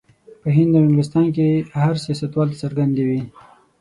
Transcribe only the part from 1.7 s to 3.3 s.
هر سیاستوال ته څرګندې وې.